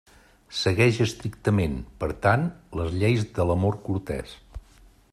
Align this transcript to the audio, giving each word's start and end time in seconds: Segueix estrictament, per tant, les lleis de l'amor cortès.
Segueix 0.59 1.01
estrictament, 1.05 1.75
per 2.05 2.09
tant, 2.25 2.49
les 2.81 2.99
lleis 3.05 3.29
de 3.37 3.49
l'amor 3.51 3.79
cortès. 3.89 4.39